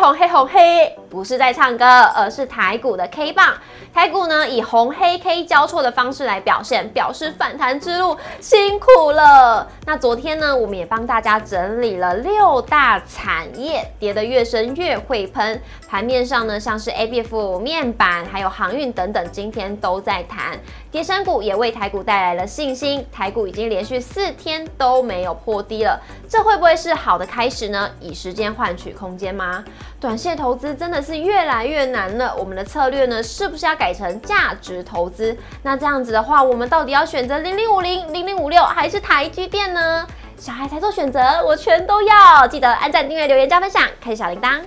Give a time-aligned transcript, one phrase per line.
[0.00, 3.52] 红黑红黑，不是在唱歌，而是台股的 K 棒。
[3.92, 9.68] 台股呢以红黑 K 交错的方式来表现，表示反弹之路辛苦了。
[9.84, 15.60] 那昨天呢，我们也帮大家整理了六大产业，跌得越深越会喷。
[15.86, 20.58] 盘面上呢，像是 A B F 面板，还有航运等等，今天都在谈。
[20.90, 27.90] 跌升股也为台股带来了信心，台股已经连续四天都没有破低了，这会不会是好的开始呢？
[28.00, 29.64] 以时间换取空间吗？
[30.00, 35.36] 短线投资真的是越来越难了，我们的策略呢，是不是要改成价值投资？
[35.62, 40.04] 那这样子的话，我们到底要选择零零五零、零零五六，还是台积电呢？
[40.36, 42.46] 小孩才做选择，我全都要。
[42.48, 44.60] 记得按赞、订阅、留言、加分享，开小铃铛。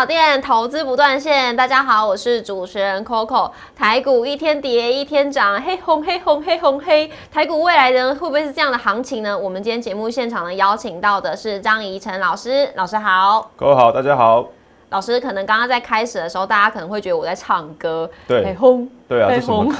[0.00, 3.50] 股市炒店投资不断线，大家好，我是主持人 Coco。
[3.76, 7.10] 台股一天跌一天涨，黑红黑红黑红黑。
[7.30, 9.36] 台股未来呢会不会是这样的行情呢？
[9.36, 14.46] 我们今天节目现场呢邀请到的是张怡晨老师，老师好，各位好，大家好。
[14.88, 19.70] 老师可能刚刚在开始的时候，大家可能会觉得我在唱歌，对，黑红，对啊，黑红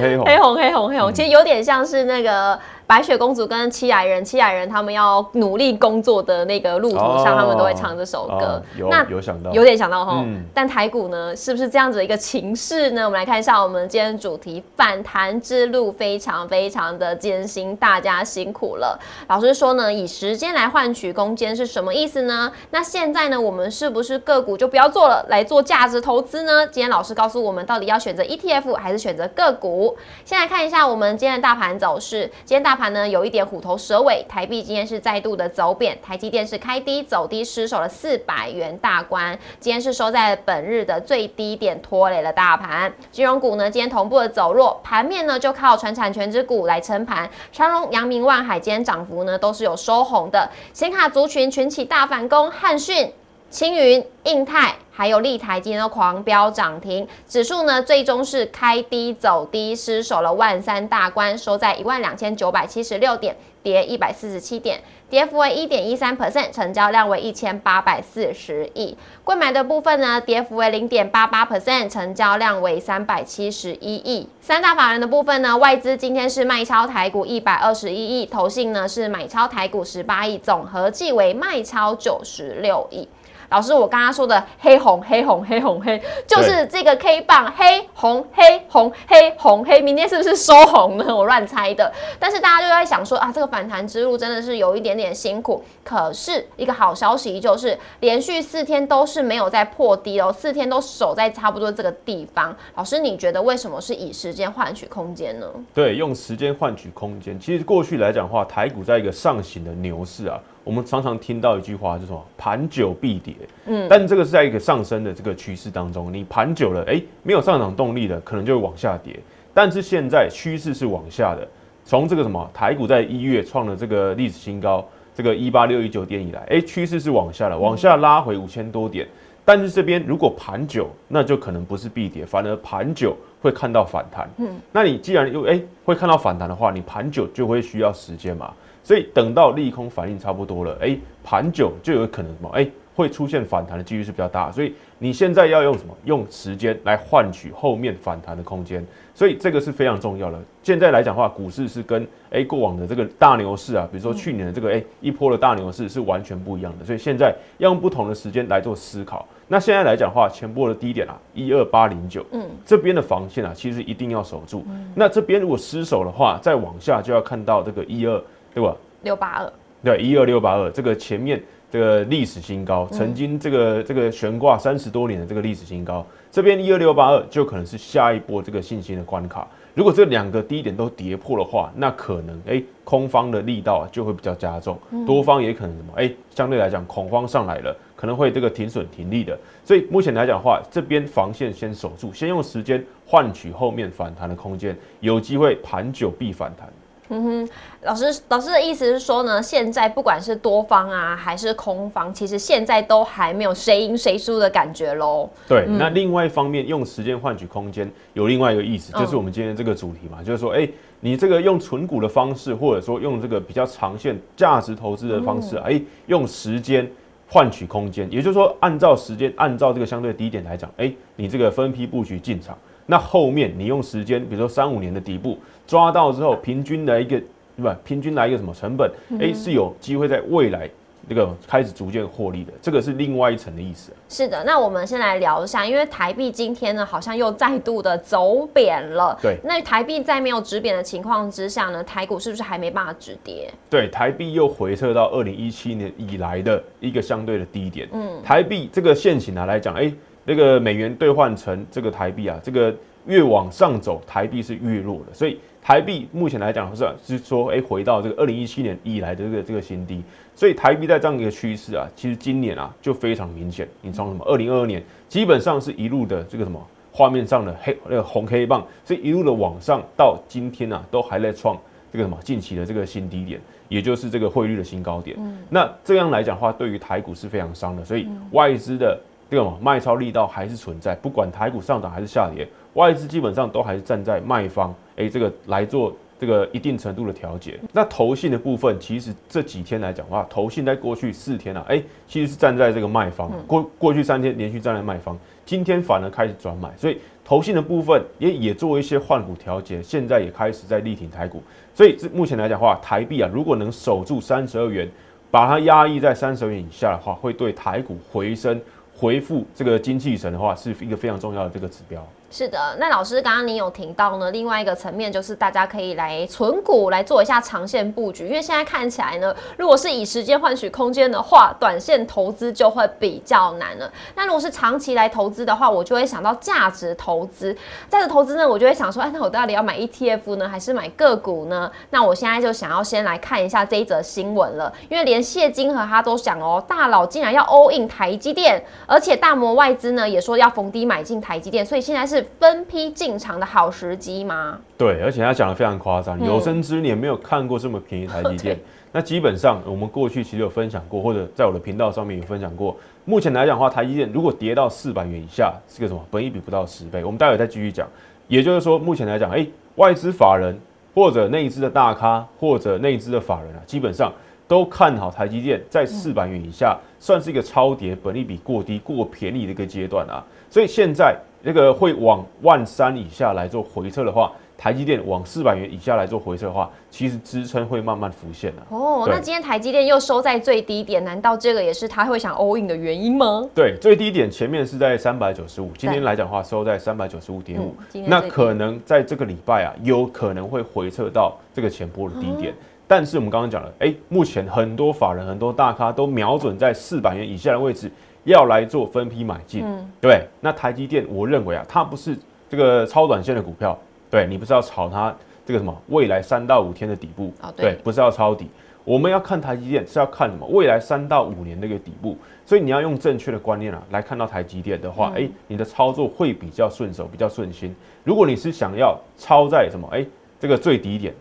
[0.00, 0.26] 黑红。
[0.26, 2.58] 黑红黑红黑红，其实有点像是那个。
[2.86, 8.62] 白雪公主跟七矮人，七矮人他们要努力工作的那个路途上，他们都会唱这首歌。
[8.90, 10.22] 那有想到，有点想到哈。
[10.52, 13.06] 但台股呢，是不是这样子的一个情势呢？
[13.06, 19.00] 我们来看一下我们今天主题：反弹之路非常非常的艰辛，大家辛苦了。
[19.28, 22.52] 老师说呢，以时间来换取空间是什么意思呢？
[22.68, 26.66] 那现在呢，我们是不是个股就不要做了，来做价值投资呢？
[26.66, 29.96] 今天老师告诉我们，到底要选择 ETF 还是选择个股？
[30.26, 32.73] 先来看一下我们今天的大盘走势，今天大。
[32.74, 42.92] 大盘呢有一点虎头蛇尾，台币今天是再度的走贬，台积电是开低走低，失守了四百元大关，今天是收在本日的最低点，拖累了大盘。
[43.12, 53.12] 金融股呢今天同步的走弱，盘面呢就靠传产权之股来撑盘，长荣、阳明、万海今天涨幅呢都是有收红的，显卡族群群起大反攻，汉讯。
[53.54, 68.98] 青云、印泰还有立台今天都狂飙涨停，指数呢最终是开低走低，失守了万三大关，收在一万两千九百七十六点，跌一百四十七点，跌幅为一点一三 percent，成交量为一千八百四十亿。
[69.22, 74.28] 贵买的部分呢，跌幅为零点八八 percent，成交量为三百七十一亿。
[74.40, 83.08] 三大法人的部分呢，外资今天是卖超台股一百二十一亿，投信呢是买超台股十八亿，总合计为卖超九十六亿。
[83.54, 91.14] 老师，我刚刚说的黑红黑红黑红黑，就是这个 K 棒黑红黑红黑红黑，明天是不是收红呢？
[91.14, 91.92] 我乱猜的。
[92.18, 95.62] 但是大家就在想说啊，这个反弹之路真的是有一点点辛苦。
[95.84, 102.52] 可是一个好消息就是，连续四天都是没有在破低哦，四天都守在差不多这个地方。
[102.74, 105.46] 老师，你觉得为什么是以时间换取空间呢？
[105.72, 107.38] 对，用时间换取空间。
[107.38, 110.40] 其实过去来讲的话，台股在一个上行的牛市啊。
[110.64, 113.34] 我们常常听到一句话，就是什么“盘久必跌”。
[113.66, 119.18] 嗯，但这个是在一个上升的这个趋势当中，你盘久了，哎，没有上涨动力的，可能就会往下跌。
[119.52, 121.46] 但是现在趋势是往下的，
[121.84, 124.84] 从这个什么台股在一月创了这个历史新高，
[125.14, 129.06] 这个一八六一九点以来，哎，趋势是往下的，往下拉回五千多点。
[129.46, 134.26] 但是这边如果盘久，那就可能不是必跌，反而盘久会看到反弹。
[134.38, 138.52] 嗯，那你既然又哎会看到反弹的话，你盘久就会需要时间嘛。
[138.82, 144.50] 所以等到利空反应差不多了，哎，盘久就有可能什么，哎，会出现反弹的几率是比较大。
[144.52, 145.94] 所以你现在要用什么？
[146.04, 148.84] 用时间来换取后面反弹的空间。
[149.14, 150.40] 所以这个是非常重要的。
[150.62, 156.84] 现在来讲的话，股市是跟哎过往的这个大牛市啊，比如说去年的这个哎一波的大牛市是完全不一样的。
[156.84, 159.26] 所以现在要用不同的时间来做思考。
[159.46, 164.64] 那现在来讲的话，前波的低点啊，一二八零九，嗯，这边的防线啊，其实一定要守住。
[164.94, 168.20] 那这边如果失守的话，再往下就要看到这个一二。
[168.54, 168.76] 对吧？
[169.02, 169.52] 六八二，
[169.82, 171.42] 对，一二六八二，这个前面
[171.74, 179.44] 这个历史新高，曾经这个这个悬挂三十多年的这个历史新高，这边一二六八二就可能是下一波这个信心的关卡。
[179.74, 189.36] 如果这两个低点都跌破的话，那可能哎，空方的力道就会比较加重，多方也可能什么哎，相对来讲恐慌上来了，可能会这个停损停利的。
[189.64, 196.72] 所以目前来讲的话，这边防线先守住，先用时间换取后面反弹的空间，有机会盘久必反弹。
[197.14, 197.48] 嗯哼，
[197.82, 205.30] 老师，老师的意思是说呢，现在不管是多方啊，还是空方，其实现在都还没有谁赢谁输的感觉喽。
[205.46, 210.68] 对，那另外一方面，用时间换取空间，有另外一个意思，就是我们今天这个主题嘛，就是说，哎。
[211.00, 216.90] 你这个用存股的方式，或者说用这个比较长线价值投资的方式，哎，用时间
[217.28, 227.20] 换取空间，也就是说，按照时间，按照这个相对低点来讲，哎，你这个分批布局进场，那后面你用时间，比如说三五年的底部抓到之后，平均的一个
[227.56, 227.76] 对吧？
[227.84, 228.90] 平均来一个什么成本，
[229.20, 230.68] 哎，是有机会在未来。
[231.06, 233.92] 这个开始逐渐获利的，这个是另外一层的意思。
[234.08, 239.14] 是的，那我们先来聊一下，因为台币今天呢，好像又再度的走贬了。
[239.20, 243.52] 对，那台币在没有止贬的情况之下呢，台股是不是还没办法止跌？
[243.68, 247.86] 对，台币又回撤到二零一七年以来的一个相对的低点。
[247.92, 249.92] 嗯，台币这个现行啊来讲，哎，
[250.24, 252.74] 那个美元兑换成这个台币啊，这个
[253.06, 255.38] 越往上走，台币是越弱的，所以。
[255.66, 260.02] 台币目前来讲是是说，哎，回到这个二零一七年以来的这个这个新低，
[260.34, 263.66] 所以台币在这样一个趋势啊，其实今年啊就非常明显。
[263.80, 264.22] 你从什么？
[264.26, 266.62] 二零二二年基本上是一路的这个什么
[266.92, 271.58] 画面上的黑那个红黑棒，所以一路的往上到今天啊，都还在创
[271.90, 273.40] 这个什么近期的这个新低点，
[273.70, 275.16] 也就是这个汇率的新高点。
[275.48, 279.00] 那这样来讲的话，对于台股是非常伤的，所以外资的
[279.34, 282.46] 这个卖超力道还是存在，不管台股上涨还是下跌。
[282.74, 287.58] 外资基本上都还是站在卖方，哎，这个来做这个一定程度的调节。
[287.72, 293.28] 那投信的部分，其实这几天来讲的话，投信在过去四天啊，哎，其实是站在这个卖方。
[293.44, 301.42] 过过去三天连续站在卖方，今天反而开始转买，所以投信的部分也也做一些换股调节，现在也开始在力挺台股。
[301.74, 304.88] 所以这目前来讲的话，台币啊，如果能守住三十二元，
[305.28, 308.60] 把它压抑在三十二元以下的话，会对台股回升、
[309.04, 312.02] 回复这个精气神的话，是一个非常重要的这个指标。
[312.36, 323.88] 是的，那老师刚刚你有提到呢，另外一个层面就是大家可以来存股来做一下长线布局，因为现在看起来呢，如果是以时间换取空间的话，短线投资就会比较难了。
[324.16, 327.56] 那如果是长期来投资的话，我就会想到价值投资。
[327.88, 331.70] 价值投资呢，我就会想说，哎，那我到底要买 ETF 呢，还是买个股呢？
[331.90, 342.23] 那我现在就想要先来看一下这一则新闻了，因为连谢金和他都想哦，大佬竟然要 all in 台积电，而且大摩外资呢也说要逢低买进台积电，所以现在是。
[342.38, 344.58] 分批进场的好时机吗？
[344.76, 348.58] 对，而且他讲的非常夸张，有生之年没有看过这么便宜台积电。
[348.92, 352.76] 那基本上我们过去其实有分享过，或者在我的频道上面有分享过。
[353.04, 356.00] 目前来讲的话，台积电如果跌到四百元以下，是个什么？
[356.10, 357.04] 本一比不到十倍。
[357.04, 357.88] 我们待会再继续讲。
[358.28, 359.44] 也就是说，目前来讲，哎，
[359.74, 360.56] 外资法人
[360.94, 364.12] 或者内资的大咖或者内资的法人啊，基本上
[364.48, 370.24] 都看好台积电在四百元以下，算是一个超跌、本利比过低、过便宜的一个阶段啊。
[370.50, 371.16] 所以现在。
[371.44, 378.66] 这个会往万三以下来做回撤的话，台积电往四百元以下来做回撤的话，其实支撑会慢慢浮现了。
[378.70, 383.46] 哦，那今天台积电又收在最低点，难道这个也是他会想 all in 的原因吗？
[383.54, 387.76] 对，最低点前面是在三百九十五，今天来讲的话收在三百九十五点五，
[388.06, 392.54] 那可能在这个礼拜啊，有可能会回撤到这个前波的低点。
[392.86, 397.90] 但是我们刚刚讲了，哎，目前很多法人、很多大咖都瞄准在四百元以下的位置。
[398.26, 399.62] 要来做分批买进，
[400.00, 400.26] 对？
[400.40, 402.16] 那台积电，我认为啊，它不是
[402.48, 403.78] 这个超短线的股票，
[404.10, 405.14] 对你不是要炒它
[405.44, 408.48] 这个什么未来三到五天的底部，对，不是要抄底。
[408.82, 412.16] 我们要看台积电是要看什么未来三到五年的一个底部，
[412.46, 417.76] 所以你要用正确的观念啊来看到台积电的话，哎，你的操作会比较顺手，比较顺心。
[418.04, 420.02] 如果你是想要抄在什么，哎，
[420.40, 421.12] 这个最低点，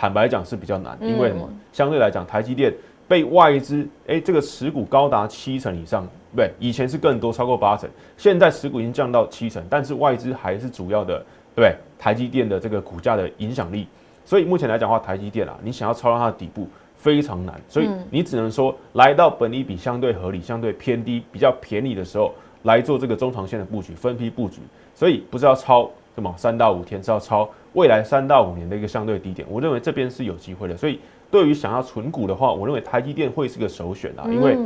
[0.00, 1.46] 坦白讲是比较难，因为什么？
[1.74, 2.72] 相对来讲，台积电。
[3.06, 11.18] 被外资哎，这个持股高达七成以上，对，以前是更多，超过八成，现在持股已经降到七成，但是外资还是主要的，
[11.54, 11.76] 对不对？
[11.98, 13.86] 台积电的这个股价的影响力，
[14.24, 16.66] 所以目前来讲的话，台积电啊，你想要抄到它的底部
[16.96, 24.60] 非常难，所以你只能说来到本利比相对合理、相对偏低、比较便宜的时候来做这个中长线的布局，分批布局。
[24.94, 29.46] 所以不是要抄什么三到五天，是要抄未来三到五年的一个相对低点。
[29.50, 30.98] 我认为这边是有机会的，所以。
[31.32, 34.58] 对于想要存股的话，我认为台积电会是个首选啊，因为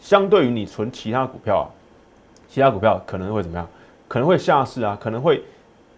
[0.00, 1.66] 相对于你存其他股票啊，
[2.48, 3.64] 其他股票可能会怎么样？
[4.08, 5.40] 可能会下市啊，可能会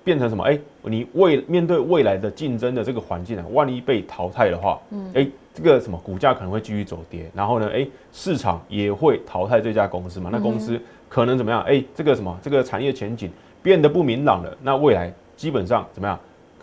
[0.05, 0.45] 变成什么？
[0.45, 11.63] 哎，你未面对未来的竞争的这个环境啊，万一被淘汰的话，嗯，哎，这个什么股价可能会继续走跌，然后呢，哎，市场也会淘汰这家公司嘛，那公司可能怎么样？
[11.63, 13.31] 哎，这个什么这个产业前景
[13.63, 16.21] 变得不明朗了，那未来基本上怎么样？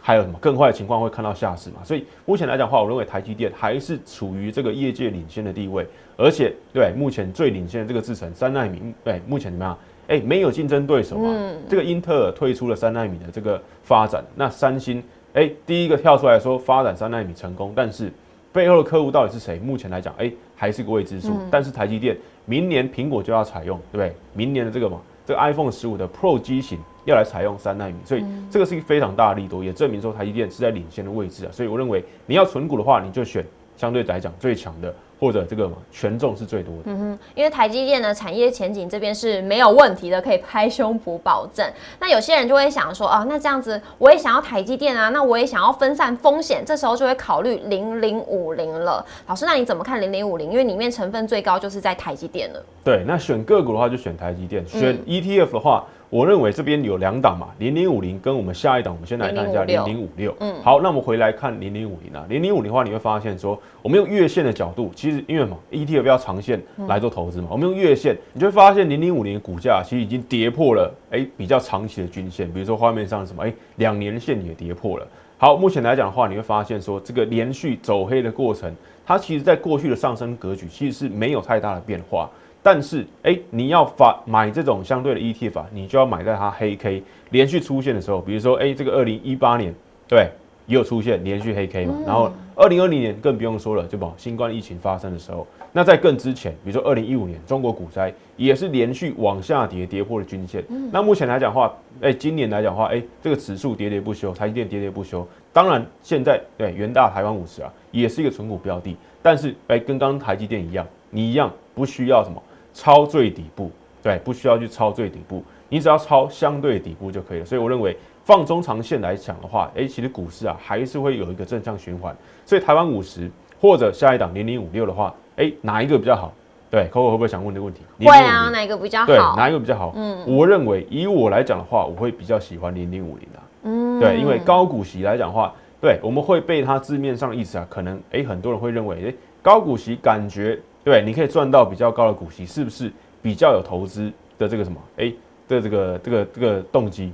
[0.08, 1.82] 还有什么更坏的情况会看到下市嘛？
[1.84, 5.86] 所以目前来讲的话，我认为台积电还是处于这个业界领先的地位，
[6.16, 9.78] 而且对目前最领先的这个制程三纳米，对目前怎么样？
[10.08, 11.54] 哎，没有竞争对手嘛。
[11.68, 18.10] 这个英特尔退出了三纳米的这个发展，那三星哎第一个跳出来说发展三纳米成功，但是
[18.54, 19.60] 背后的客户到底是谁？
[19.60, 21.34] 目前来讲，哎还是个未知数。
[21.52, 24.16] 但是台积电明年苹果就要采用，对不对？
[24.34, 25.02] 明年的这个嘛。
[25.27, 31.51] 这个 iPhone 十五的 Pro 机型要来采用三纳米，所以这个是一个非常大的力度，也证明说台积电是在领先的位置啊。
[31.51, 34.96] 所以我认为你要存股的话，你就选相对来讲最强的。
[35.19, 41.65] 或者这个权重是最多的，嗯哼，因为台积电的产业前景这边是没有问题的，可以拍胸脯保证。
[42.00, 49.03] 那有些人就会想说，哦，那这样子我也想要台积电啊，那我也想要分散风险，这时候就会考虑零零五零了。
[49.27, 50.51] 老师，那你怎么看零零五零？
[50.51, 52.63] 因为里面成分最高就是在台积电了。
[52.83, 55.83] 对，那选个股的话就选台积电，选 ETF 的话。
[56.10, 60.34] 我认为这边有两档嘛，零零五零跟我们下一档，我们先来看一下零零五六。
[60.40, 75.06] 嗯，好，那我们回来看零零五零啊，零零五零的话，你会发现说，我们用月线的角度，其实因为嘛，ETF 要长线来做投资嘛，我们用月线，你就会发现零零五零股价其实已经跌破了，哎，比较长期的均线，比如说画面上什么，哎，两年线也跌破了。
[75.38, 78.74] 好，目前来讲的话，你会发现说，这个连续走黑的过程，
[79.06, 82.30] 它其实在过去的上升格局其实是没有太大的变化。
[82.62, 89.74] 但是，哎，你要发买这种相对的 ETF 啊，你就要买在它黑 K 连续出现的时候，比如说，哎，这个二零一八年，
[90.08, 90.30] 对，
[90.66, 91.96] 也有出现连续黑 K 嘛。
[92.06, 100.64] 然后，二零二零年更不用说了，就把新冠疫情发生的时候，那在更之前，比如说二零一五年中国股灾也是连续往下跌，跌破了均线。
[100.92, 105.26] 那目前来讲话，哎，今年来讲话，哎，这个指数喋喋不休，台积电喋喋不休。
[105.54, 112.42] 当然，现在对元大台湾五十啊，也是一个纯股标的，但是，哎，跟刚刚台积电一样，你一样不需要什么。
[112.77, 113.72] 抄最底部，
[114.03, 117.46] 对，不需要去抄最底部，你只要抄相对底部就可以了。
[117.46, 122.15] 所以我认为放中长线来讲的话，哎，其实股市啊还是会有一个正向循环。
[122.46, 126.31] 所以台湾五十或者下一档零零五六的话，哎，哪一个比较好？
[126.69, 127.81] 对，可我会不会想问这个问题？
[128.00, 129.07] 会啊，哪一个比较好？
[129.07, 129.91] 对，哪一个比较好？
[129.96, 133.41] 嗯，我认为以我来讲的话，我会比较喜欢零零五零啊。
[133.63, 140.60] 嗯，对，因为高股息来讲的话，对，我们会被它字面上的意思啊，可能哎，很多人会认为哎，高股息感觉。
[140.88, 142.89] 对，你可以赚到比较高的股息，是不是
[143.22, 144.82] 比较有投资的这个什么？
[144.96, 145.12] 哎，
[145.46, 147.12] 的这个这个这个动机。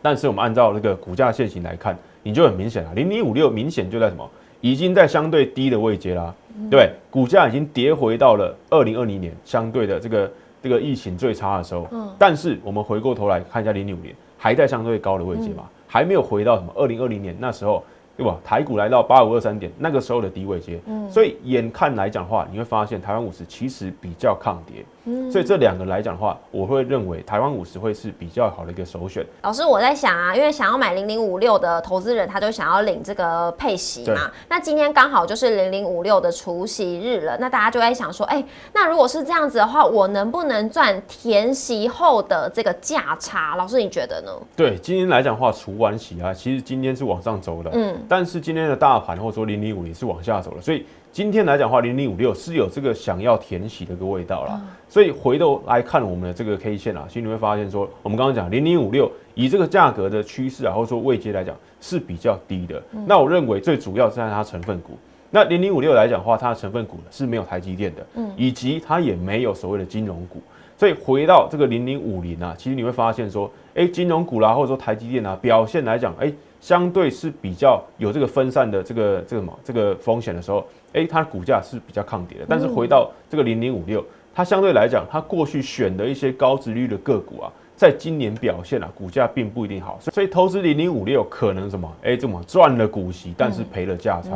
[0.00, 6.32] 但是我们按照这个股价线型来看，你就很明显了，零零五六明显就在什么，已经在相对低的位阶啦。
[6.70, 10.30] 对，股价已经跌回到了二零二零年相对的这个
[10.62, 11.88] 这个疫情最差的时候。
[11.90, 12.08] 嗯。
[12.16, 17.84] 但是我们回过头来看一下零零五年，还在相对高的位阶嘛，还没有回到什么二零二零年那时候。
[18.16, 18.38] 对吧？
[18.44, 20.80] 台股来到八五二三点，那个时候的低位阶，
[21.10, 24.84] 所以眼看来讲话，你会发现台湾五十其实比较抗跌。
[25.30, 29.24] 所以这两个来讲的话，我会认为台湾五十会是比较好的一个首选。
[29.42, 34.30] 老师，我在想啊，因为想要买零零五六的投资人，他就想要领这个配息嘛。
[34.48, 38.42] 那今天刚好就是零零五六的除息日了，那大家就在想说，哎，
[38.72, 43.56] 那如果是这样子的话，我能不能赚填息后的这个价差？
[43.56, 44.32] 老师，你觉得呢？
[44.56, 50.86] 对，今天来讲话，除完息啊，其实今天是往上走的，嗯，但是今天的大盘或者说零零五也是往下走了，所以。
[51.14, 54.60] 今天来讲话，零零五六是有这个想要填息的一个味道啦。
[54.88, 62.82] 所以回头来看我们的这个 K 线啊，其实你会发现说，我们刚刚讲零零五六以这个价格的趋势啊，或者说位阶来讲是比较低的。
[63.06, 64.98] 那我认为最主要是在它成分股。
[65.30, 70.42] 那零零五六来讲的话，它的成分股是没有台积电的，嗯，以及它也没有所谓的金融股。
[70.76, 76.32] 所以回到这个零零五零啊，其实你会发现说，哎，金融股啦，或者说台积电啊，表现来讲，哎。
[76.60, 82.46] 相对是比较有这个分散的这个这个什么这个风险的时候，哎，它股价是比较抗跌的。
[82.48, 84.02] 但是回到这个零零五六，
[84.34, 89.98] 它相对来讲，它过去选的一些高值率的个股啊，在今年表现啊，股价并不一定好。
[90.00, 94.30] 所以投资零零五六可能什么，哎，这么赚了股息，但是赔了价差，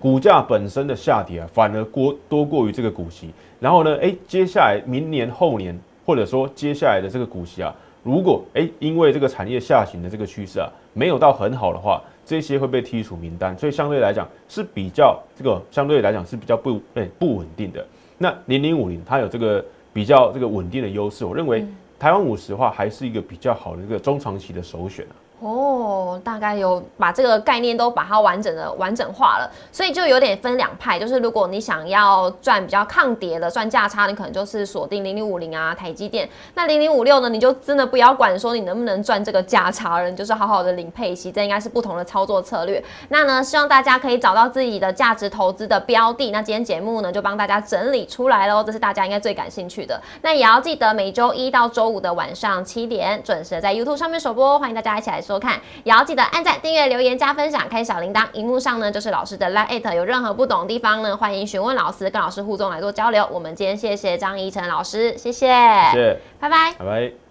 [0.00, 3.30] 股价本身的下跌啊，反而过多过于这个股息。
[3.60, 7.74] 然后呢，哎，接下来明年后年，或者说接下来的这个股息啊。
[8.02, 17.86] 如果哎，因为这个产业下行的这个趋势啊，没有到很好的话，这些会被剔除名单，所以相对来讲是比较这个相对来讲是比较不哎不稳定的。
[18.16, 21.66] 那零零五零它有这个比较这个稳定的优势，我认为
[21.98, 25.16] 台湾五十的话还是一个比较好的一个中长期的首选啊。
[25.40, 42.82] 哦，大概有把这个概念都把它完整的完整化了，所以就有点分两派，就是如果你想要赚比较抗跌的赚价差，你可能就是锁定零零五零啊台积电，那零零五六呢，你就真的不要管说你能不能赚这个价差了，你就是好好的领配息，这应该是不同的操作策略。
[43.10, 46.30] 那呢，希望大家可以找到自己的价值投资的标的。
[46.30, 50.00] 那今天节目呢就帮大家整理出来喽，这是大家应该最感兴趣的。
[50.22, 55.33] 那也要记得每周一到周五的晚上七点准时在 YouTube 上面首播，欢迎大家一起来收。
[55.34, 58.24] 收看，也要记得按赞、订阅、留言、加分享、开小铃铛。
[58.34, 63.28] 荧幕上呢就是老师的 Line，有任何不懂的地方呢，欢迎询问老师，跟老师互动来做交流。
[63.32, 65.48] 我们今天谢谢张怡晨老师，谢谢，
[65.92, 67.23] 谢谢，拜拜，拜拜。